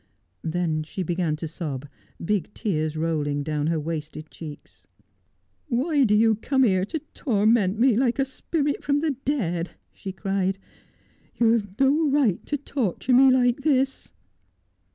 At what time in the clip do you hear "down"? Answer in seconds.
3.43-3.67